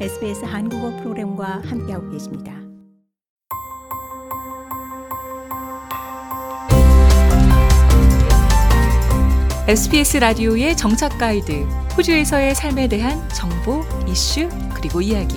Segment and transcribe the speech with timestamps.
[0.00, 2.52] SBS 한국어 프로그램과 함께하고 계십니다.
[9.68, 11.52] SBS 라디오의 정착 가이드,
[11.96, 15.36] 호주에서의 삶에 대한 정보, 이슈, 그리고 이야기.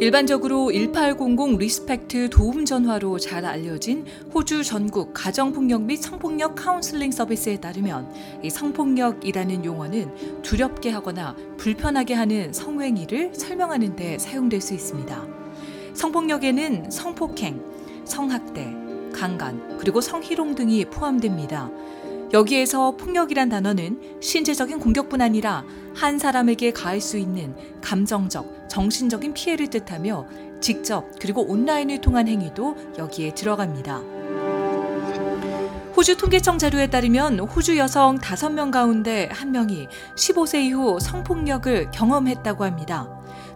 [0.00, 8.10] 일반적으로 1800 RESPECT 도움 전화로 잘 알려진 호주 전국 가정폭력 및 성폭력 카운슬링 서비스에 따르면
[8.42, 15.22] 이 성폭력이라는 용어는 두렵게 하거나 불편하게 하는 성행위를 설명하는 데 사용될 수 있습니다.
[15.92, 17.62] 성폭력에는 성폭행,
[18.06, 18.74] 성학대,
[19.12, 21.70] 강간, 그리고 성희롱 등이 포함됩니다.
[22.32, 30.26] 여기에서 폭력이란 단어는 신체적인 공격뿐 아니라 한 사람에게 가할 수 있는 감정적, 정신적인 피해를 뜻하며
[30.60, 34.20] 직접 그리고 온라인을 통한 행위도 여기에 들어갑니다.
[35.96, 43.08] 호주 통계청 자료에 따르면 호주 여성 5명 가운데 1명이 15세 이후 성폭력을 경험했다고 합니다.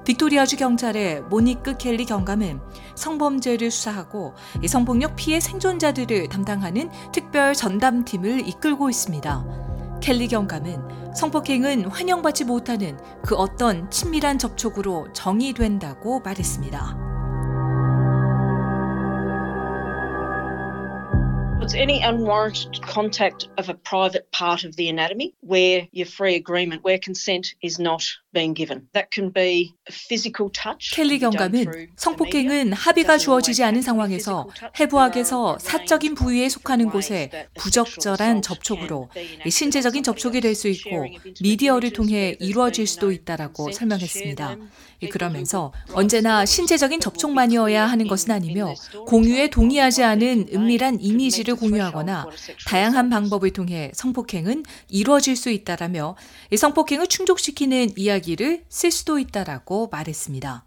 [0.05, 2.60] 빅토리아주 경찰의 모니크 켈리 경감은
[2.94, 4.34] 성범죄를 수사하고
[4.66, 9.73] 성폭력 피해 생존자들을 담당하는 특별 전담팀을 이끌고 있습니다.
[10.05, 16.78] 켈리 경감은 성폭행은 환영받지 못하는 그 어떤 친밀한 접촉으로 정의된다고 말했습니다.
[21.62, 26.84] It's any unwarranted contact of a private part of the anatomy where your free agreement,
[26.84, 28.05] where consent is not
[30.94, 34.48] 켈리 경감은 성폭행은 합의가 주어지지 않은 상황에서
[34.80, 39.08] 해부학에서 사적인 부위에 속하는 곳에 부적절한 접촉으로
[39.48, 41.06] 신체적인 접촉이 될 수 있고
[41.40, 44.56] 미디어를 통해 이루어질 수도 있다라고 설명했습니다.
[45.10, 48.74] 그러면서 언제나 신체적인 접촉만이어야 하는 것은 아니며
[49.06, 52.27] 공유에 동의하지 않은 은밀한 이미지를 공유하거나
[52.66, 56.16] 다양한 방법을 통해 성폭행은 이루어질 수 있다라며
[56.56, 60.64] 성폭행을 충족시키는 이야기 를 쓸 수도 있다라고 말했습니다.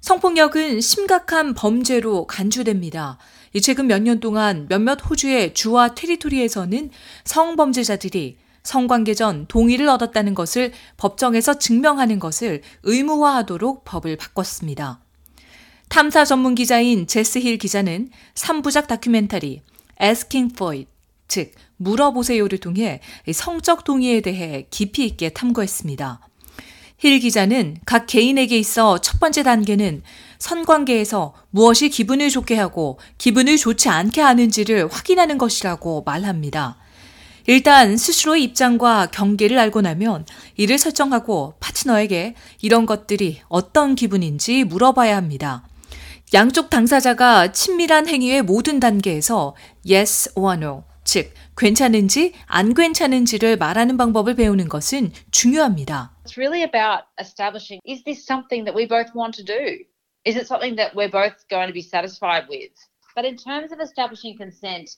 [0.00, 3.18] 성폭력은 심각한 범죄로 간주됩니다.
[3.62, 6.90] 최근 몇 년 동안 몇몇 호주의 주와 territory에서는
[7.24, 15.00] 성범죄자들이 성관계 전 동의를 얻었다는 것을 법정에서 증명하는 것을 의무화하도록 법을 바꿨습니다.
[15.88, 19.62] 탐사 전문 기자인 제스 힐 기자는 3부작 다큐멘터리
[20.02, 20.90] Asking for It,
[21.28, 23.00] 즉 물어보세요를 통해
[23.32, 26.20] 성적 동의에 대해 깊이 있게 탐구했습니다.
[26.98, 30.02] 힐 기자는 각 개인에게 있어 첫 번째 단계는
[30.40, 36.76] 선관계에서 무엇이 기분을 좋게 하고 기분을 좋지 않게 하는지를 확인하는 것이라고 말합니다.
[37.46, 40.26] 일단 스스로의 입장과 경계를 알고 나면
[40.56, 45.66] 이를 설정하고 파트너에게 이런 것들이 어떤 기분인지 물어봐야 합니다.
[46.34, 49.54] 양쪽 당사자가 친밀한 행위의 모든 단계에서
[49.88, 56.17] yes or no, 즉 괜찮은지 안 괜찮은지를 말하는 방법을 배우는 것은 중요합니다.
[56.28, 59.78] It's really about establishing is this something that we both want to do?
[60.26, 62.72] Is it something that we're both going to be satisfied with?
[63.18, 64.94] But in terms of establishing consent,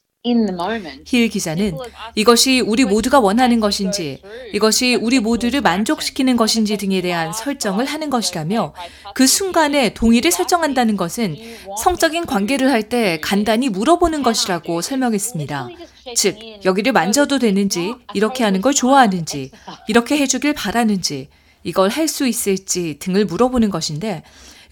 [1.06, 1.78] 힐 기자는
[2.14, 4.20] 이것이 우리 모두가 원하는 것인지,
[4.52, 8.74] 이것이 우리 모두를 만족시키는 것인지 등에 대한 설정을 하는 것이라며
[9.14, 11.34] 그 순간에 동의를 설정한다는 것은
[11.82, 15.68] 성적인 관계를 할 때 간단히 물어보는 것이라고 설명했습니다.
[16.14, 16.36] 즉,
[16.66, 19.50] 여기를 만져도 되는지, 이렇게 하는 걸 좋아하는지,
[19.88, 21.28] 이렇게 해주길 바라는지,
[21.62, 24.22] 이걸 할 수 있을지 등을 물어보는 것인데,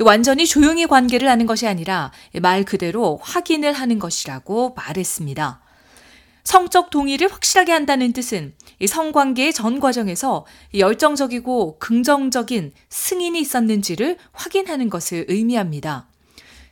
[0.00, 5.60] 완전히 조용히 관계를 하는 것이 아니라 말 그대로 확인을 하는 것이라고 말했습니다.
[6.44, 8.54] 성적 동의를 확실하게 한다는 뜻은
[8.87, 16.08] 성관계의 전 과정에서 열정적이고 긍정적인 승인이 있었는지를 확인하는 것을 의미합니다.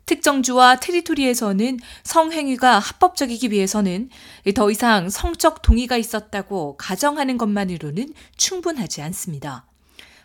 [0.07, 4.09] 특정주와 테리토리에서는 성행위가 합법적이기 위해서는
[4.55, 9.67] 더 이상 성적 동의가 있었다고 가정하는 것만으로는 충분하지 않습니다.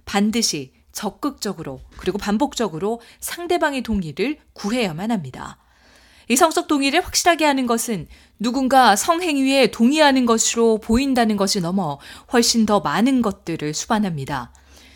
[0.05, 5.57] 반드시 적극적으로 그리고 반복적으로 상대방의 동의를 구해야만 합니다.
[6.27, 8.07] 이 성적 동의를 확실하게 하는 것은
[8.39, 11.99] 누군가 성행위에 동의하는 것으로 보인다는 것이 넘어
[12.31, 14.53] 훨씬 더 많은 것들을 수반합니다.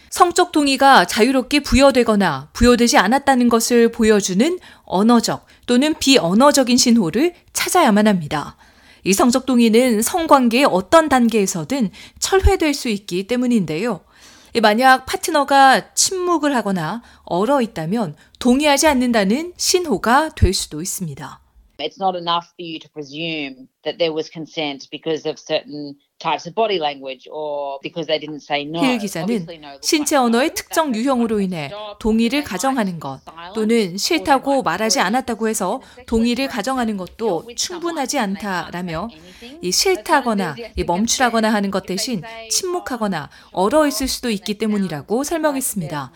[0.09, 8.55] 성적 동의가 자유롭게 부여되거나 부여되지 않았다는 것을 보여주는 언어적 또는 비언어적인 신호를 찾아야만 합니다.
[9.03, 14.01] 이 성적 동의는 성관계의 어떤 단계에서든 철회될 수 있기 때문인데요.
[14.61, 21.44] 만약 파트너가 침묵을 하거나 얼어 있다면 동의하지 않는다는 신호가 될 수도 있습니다.
[21.77, 26.47] It's not enough for you to presume that there was consent because of certain types
[26.47, 28.79] of body language or because they didn't say no.
[28.81, 29.45] 힐 기자는
[29.81, 31.69] 신체 언어의 특정 유형으로 인해
[31.99, 33.19] 동의를 가정하는 것
[33.53, 39.09] 또는 싫다고 말하지 않았다고 해서 동의를 가정하는 것도 충분하지 않다라며
[39.61, 46.11] 이 싫다거나 이 멈추라거나 하는 것 대신 침묵하거나 얼어 있을 수도 있기 때문이라고 설명했습니다.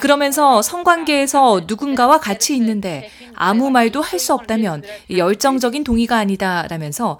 [0.00, 3.08] 그러면서 성관계에서 누군가와 같이 있는데
[3.38, 7.18] 아무 말도 할 수 없다면 열정적인 동의가 아니다라면서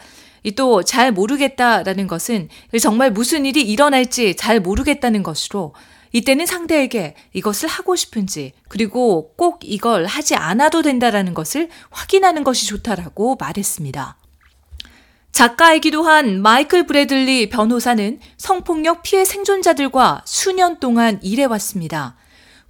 [0.57, 2.49] 또 잘 모르겠다라는 것은
[2.81, 5.75] 정말 무슨 일이 일어날지 잘 모르겠다는 것으로
[6.13, 13.37] 이때는 상대에게 이것을 하고 싶은지 그리고 꼭 이걸 하지 않아도 된다라는 것을 확인하는 것이 좋다라고
[13.39, 14.17] 말했습니다.
[15.33, 22.17] 작가이기도 한 마이클 브래들리 변호사는 성폭력 피해 생존자들과 수년 동안 일해왔습니다.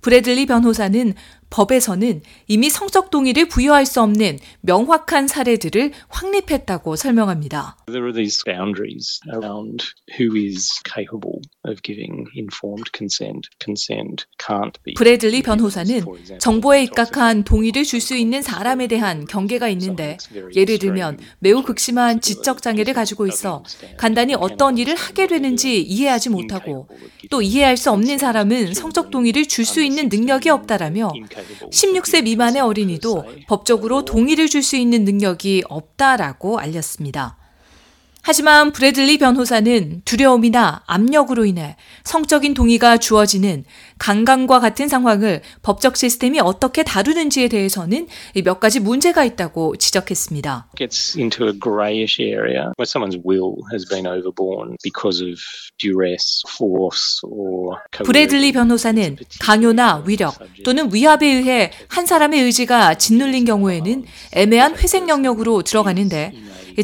[0.01, 1.15] 브래들리 변호사는
[1.51, 7.77] 법에서는 이미 성적 동의를 부여할 수 없는 명확한 사례들을 확립했다고 설명합니다.
[7.87, 9.85] There are these boundaries around
[10.19, 13.49] who is capable of giving informed consent.
[13.63, 14.95] Consent can't be.
[14.95, 16.05] 브래들리 변호사는
[16.39, 20.17] 정보에 입각한 동의를 줄 수 있는 사람에 대한 경계가 있는데
[20.55, 23.65] 예를 들면 매우 극심한 지적 장애를 가지고 있어
[23.97, 26.89] 간단히 어떤 일을 하게 되는지 이해하지 못하고
[27.31, 31.13] 또 이해할 수 없는 사람은 성적 동의를 줄 수 있는 능력이 없다라며
[31.71, 37.37] 16세 미만의 어린이도 법적으로 동의를 줄 수 있는 능력이 없다라고 알렸습니다.
[38.29, 43.65] 하지만 브래들리 변호사는 두려움이나 압력으로 인해 성적인 동의가 주어지는
[43.97, 48.07] 강간과 같은 상황을 법적 시스템이 어떻게 다루는지에 대해서는
[48.45, 50.69] 몇 가지 문제가 있다고 지적했습니다.
[50.77, 55.41] Gets into a greyish area where someone's will has been overborne because of
[55.79, 60.35] duress, force or 브래들리 변호사는 강요나 위력
[60.67, 66.35] 또는 위압에 의해 한 사람의 의지가 짓눌린 경우에는 애매한 회색 영역으로 들어가는데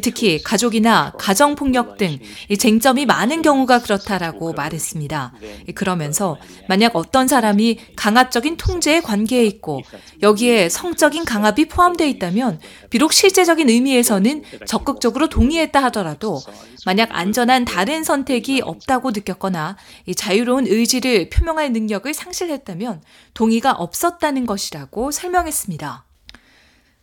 [0.00, 2.19] 특히 가족이나 가정폭력 등
[2.58, 5.32] 쟁점이 많은 경우가 그렇다라고 말했습니다.
[5.75, 6.37] 그러면서
[6.69, 9.82] 만약 어떤 사람이 강압적인 통제의 관계에 있고
[10.23, 12.61] 여기에 성적인 강압이 포함되어 있다면
[12.91, 16.41] 비록 실제적인 의미에서는 적극적으로 동의했다 하더라도
[16.87, 19.76] 만약 안전한 다른 선택이 없다고 느꼈거나
[20.17, 23.02] 자유로운 의지를 표명할 능력을 상실했다면
[23.32, 26.05] 동의가 없었다는 것이라고 설명했습니다.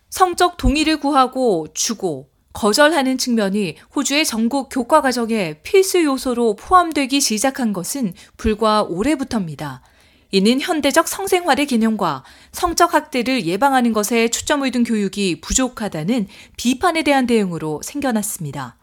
[0.10, 8.14] 성적 동의를 구하고 주고 거절하는 측면이 호주의 전국 교과 과정에 필수 요소로 포함되기 시작한 것은
[8.38, 9.82] 불과 올해부터입니다.
[10.32, 17.82] 이는 현대적 성생활의 개념과 성적 학대를 예방하는 것에 초점을 둔 교육이 부족하다는 비판에 대한 대응으로
[17.84, 18.78] 생겨났습니다.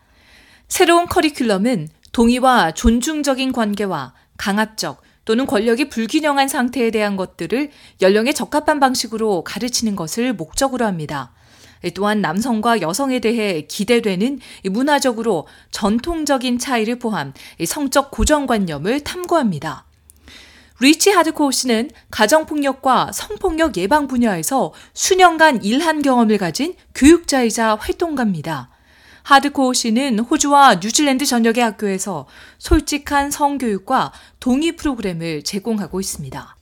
[0.69, 7.70] 새로운 커리큘럼은 동의와 존중적인 관계와 강압적 또는 권력이 불균형한 상태에 대한 것들을
[8.00, 11.32] 연령에 적합한 방식으로 가르치는 것을 목적으로 합니다.
[11.95, 14.41] 또한 남성과 여성에 대해 기대되는
[14.71, 17.33] 문화적으로 전통적인 차이를 포함
[17.65, 19.85] 성적 고정관념을 탐구합니다.
[20.81, 28.71] 리치 하드코어 씨는 가정폭력과 성폭력 예방 분야에서 수년간 일한 경험을 가진 교육자이자 활동가입니다.
[29.25, 32.27] 하드코어 씨는 호주와 뉴질랜드 전역의 학교에서
[32.59, 36.57] 솔직한 성교육과 동의 프로그램을 제공하고 있습니다.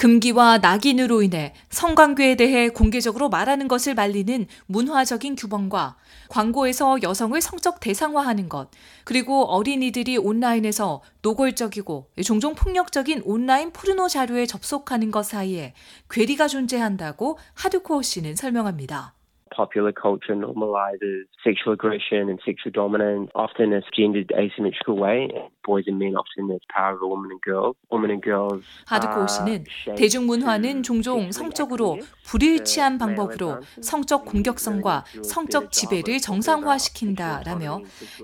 [0.00, 5.98] 금기와 낙인으로 인해 성관계에 대해 공개적으로 말하는 것을 말리는 문화적인 규범과
[6.30, 8.70] 광고에서 여성을 성적 대상화하는 것,
[9.04, 15.74] 그리고 어린이들이 온라인에서 노골적이고 종종 폭력적인 온라인 포르노 자료에 접속하는 것 사이에
[16.08, 19.12] 괴리가 존재한다고 하드코어 씨는 설명합니다.
[19.50, 25.28] popular culture normalizes sexual aggression and sexual dominance, often as gendered asymmetrical way.
[25.62, 27.74] Boys and men often as power of a woman and girl.
[27.92, 28.64] Women and girls.
[28.86, 29.64] 하드코어 씨는
[29.96, 37.80] 대중문화는 종종 성적으로 불일치한 방법으로 성적 공격성과 성적 지배를 정상화시킨다라며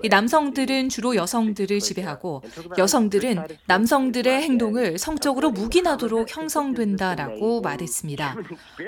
[0.09, 2.41] 남성들은 주로 여성들을 지배하고
[2.77, 8.35] 여성들은 남성들의 행동을 성적으로 묵인하도록 형성된다라고 말했습니다.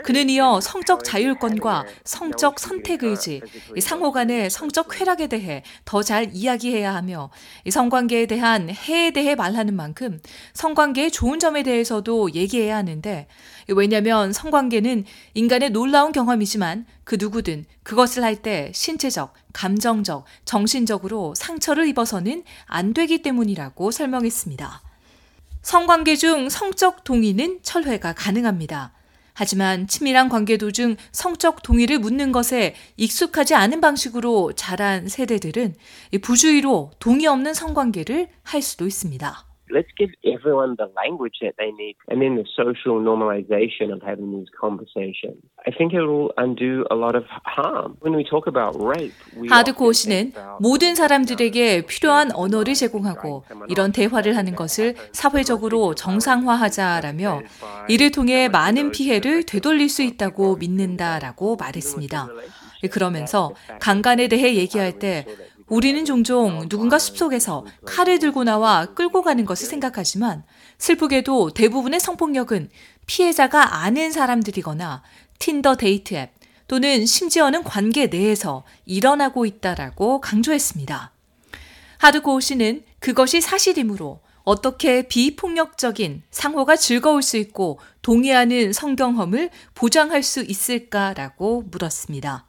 [0.03, 3.41] 그는 이어 성적 자율권과 성적 선택 의지,
[3.79, 7.29] 상호 간의 성적 쾌락에 대해 더 잘 이야기해야 하며
[7.69, 10.19] 성관계에 대한 해에 대해 말하는 만큼
[10.53, 13.27] 성관계의 좋은 점에 대해서도 얘기해야 하는데
[13.67, 15.05] 왜냐하면 성관계는
[15.35, 23.21] 인간의 놀라운 경험이지만 그 누구든 그것을 할 때 신체적, 감정적, 정신적으로 상처를 입어서는 안 되기
[23.21, 24.81] 때문이라고 설명했습니다.
[25.61, 28.93] 성관계 중 성적 동의는 철회가 가능합니다.
[29.39, 35.75] 하지만 친밀한 관계 도중 성적 동의를 묻는 것에 익숙하지 않은 방식으로 자란 세대들은
[36.21, 39.48] 부주의로 동의 없는 성관계를 할 수도 있습니다.
[39.71, 44.31] Let's give everyone the language that they need and then the social normalization of having
[44.33, 45.37] these conversations.
[45.67, 47.97] I think it will undo a lot of harm.
[48.01, 54.35] When we talk about rape, we 하드코어 씨는 모든 사람들에게 필요한 언어를 제공하고 이런 대화를
[54.35, 57.41] 하는 것을 사회적으로 정상화하자라며
[57.89, 62.27] 이를 통해 많은 피해를 되돌릴 수 있다고 믿는다라고 말했습니다.
[62.91, 65.25] 그러면서 강간에 대해 얘기할 때
[65.69, 70.43] 우리는 종종 누군가 숲속에서 칼을 들고 나와 끌고 가는 것을 생각하지만
[70.79, 72.69] 슬프게도 대부분의 성폭력은
[73.05, 75.03] 피해자가 아는 사람들이거나
[75.37, 76.31] 틴더 데이트 앱
[76.67, 81.11] 또는 심지어는 관계 내에서 일어나고 있다라고 강조했습니다.
[81.99, 91.63] 하드코어 씨는 그것이 사실이므로 어떻게 비폭력적인 상호가 즐거울 수 있고 동의하는 성경험을 보장할 수 있을까라고
[91.69, 92.48] 물었습니다.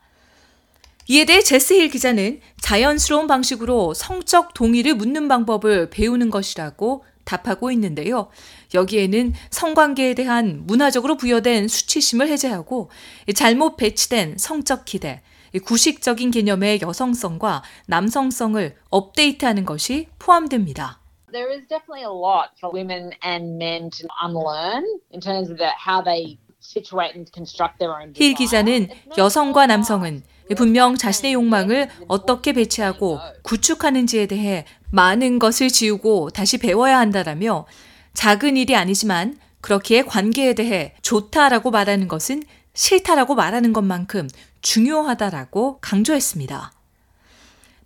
[1.08, 8.28] 이에 대해 제스 힐 기자는 자연스러운 방식으로 성적 동의를 묻는 방법을 배우는 것이라고 답하고 있는데요.
[8.74, 12.90] 여기에는 성관계에 대한 문화적으로 부여된 수치심을 해제하고
[13.34, 15.22] 잘못 배치된 성적 기대,
[15.64, 21.00] 구식적인 개념의 여성성과 남성성을 업데이트하는 것이 포함됩니다.
[21.32, 26.02] There is definitely a lot for women and men to unlearn in terms of how
[26.02, 28.34] they situate and construct their own 힐.
[28.34, 30.22] 기자는 여성과 남성은
[30.56, 37.66] 분명 자신의 욕망을 어떻게 배치하고 구축하는지에 대해 많은 것을 지우고 다시 배워야 한다라며
[38.14, 42.42] 작은 일이 아니지만 그렇기에 관계에 대해 좋다라고 말하는 것은
[42.74, 44.28] 싫다라고 말하는 것만큼
[44.62, 46.72] 중요하다라고 강조했습니다.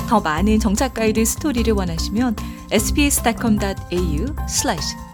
[0.09, 2.35] 더 많은 정착 가이드 스토리를 원하시면
[2.71, 4.25] sbs.com.au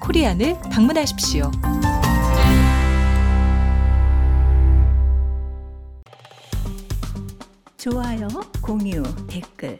[0.02, 1.52] Korean을 방문하십시오.
[7.78, 8.28] 좋아요,
[8.62, 9.80] 공유, 댓글,